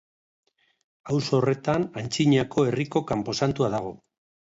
[1.15, 3.93] Auzo horretan antzinako herriko kanposantua dago.